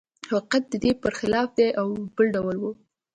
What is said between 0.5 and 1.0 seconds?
د دې